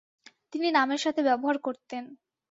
তিনি 0.53 0.67
নামের 0.71 1.01
সাথে 1.01 1.21
ব্যবহার 1.27 1.57
করতেন। 1.59 2.03